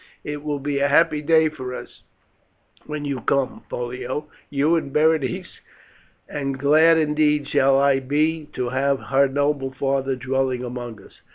[0.23, 2.01] "It will be a happy day for us
[2.87, 5.59] when you come, Pollio, you and Berenice;
[6.27, 11.21] and glad indeed shall I be to have her noble father dwelling among us.